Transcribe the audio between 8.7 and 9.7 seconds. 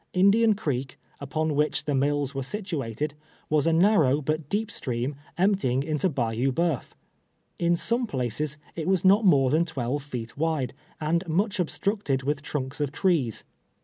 it was not more than